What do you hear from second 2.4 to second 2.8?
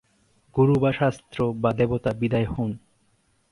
হউন।